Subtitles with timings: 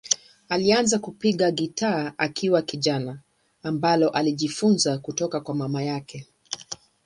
[0.49, 3.19] Alianza kupiga gitaa akiwa kijana,
[3.63, 6.27] ambalo alijifunza kutoka kwa mama yake.